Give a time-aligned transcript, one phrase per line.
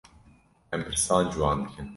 [0.75, 1.87] Em pirsan ji wan dikin.